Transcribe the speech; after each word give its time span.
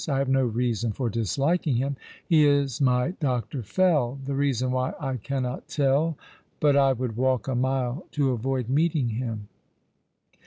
I 0.09 0.17
have 0.17 0.29
no 0.29 0.43
reason 0.43 0.93
for 0.93 1.11
disliking 1.11 1.75
him. 1.75 1.95
He 2.27 2.43
is 2.47 2.81
my 2.81 3.11
Dr. 3.19 3.61
Fell— 3.61 4.17
the 4.25 4.33
reason 4.33 4.71
why 4.71 4.95
I 4.99 5.17
cannot 5.17 5.67
tell, 5.67 6.17
but 6.59 6.75
I 6.75 6.91
would 6.91 7.15
walk 7.15 7.47
a 7.47 7.53
mile 7.53 8.07
to 8.13 8.31
avoid 8.31 8.67
meeting 8.67 9.09
him." 9.09 9.47